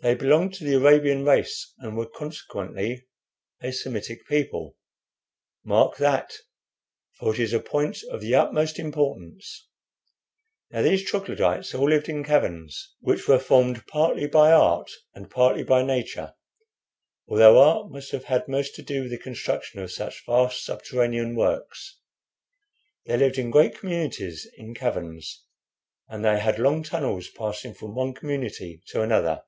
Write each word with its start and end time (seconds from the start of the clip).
They 0.00 0.16
belonged 0.16 0.54
to 0.54 0.64
the 0.64 0.74
Arabian 0.74 1.24
race, 1.24 1.74
and 1.78 1.96
were 1.96 2.06
consequently 2.08 3.06
a 3.62 3.70
Semitic 3.70 4.26
people. 4.26 4.76
Mark 5.62 5.96
that, 5.98 6.38
for 7.20 7.32
it 7.32 7.38
is 7.38 7.52
a 7.52 7.60
point 7.60 8.02
of 8.10 8.20
the 8.20 8.34
utmost 8.34 8.80
importance. 8.80 9.68
Now, 10.72 10.82
these 10.82 11.04
Troglodytes 11.08 11.72
all 11.72 11.88
lived 11.88 12.08
in 12.08 12.24
caverns, 12.24 12.96
which 12.98 13.28
were 13.28 13.38
formed 13.38 13.86
partly 13.86 14.26
by 14.26 14.50
art 14.50 14.90
and 15.14 15.30
partly 15.30 15.62
by 15.62 15.84
nature, 15.84 16.34
although 17.28 17.60
art 17.62 17.92
must 17.92 18.10
have 18.10 18.24
had 18.24 18.48
most 18.48 18.74
to 18.74 18.82
do 18.82 19.02
with 19.02 19.12
the 19.12 19.18
construction 19.18 19.78
of 19.78 19.92
such 19.92 20.26
vast 20.26 20.64
subterranean 20.64 21.36
works. 21.36 22.00
They 23.06 23.16
lived 23.18 23.38
in 23.38 23.52
great 23.52 23.78
communities 23.78 24.48
in 24.58 24.74
caverns, 24.74 25.44
and 26.08 26.24
they 26.24 26.40
had 26.40 26.58
long 26.58 26.82
tunnels 26.82 27.28
passing 27.28 27.72
from 27.72 27.94
one 27.94 28.14
community 28.14 28.82
to 28.88 29.02
another. 29.02 29.44